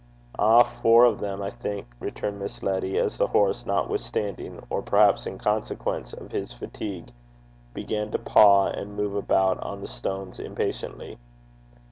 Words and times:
'A' 0.39 0.63
four 0.63 1.05
o' 1.05 1.13
them, 1.13 1.43
I 1.43 1.51
think,' 1.51 1.85
returned 1.99 2.39
Miss 2.39 2.63
Letty, 2.63 2.97
as 2.97 3.19
the 3.19 3.27
horse, 3.27 3.67
notwithstanding, 3.67 4.59
or 4.67 4.81
perhaps 4.81 5.27
in 5.27 5.37
consequence 5.37 6.11
of 6.11 6.31
his 6.31 6.51
fatigue, 6.53 7.11
began 7.75 8.09
to 8.09 8.17
paw 8.17 8.65
and 8.65 8.97
move 8.97 9.13
about 9.13 9.61
on 9.61 9.79
the 9.79 9.87
stones 9.87 10.39
impatiently. 10.39 11.19